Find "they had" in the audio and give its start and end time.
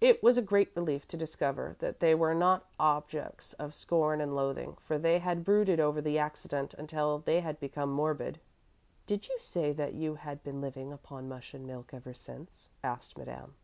4.96-5.42, 7.18-7.58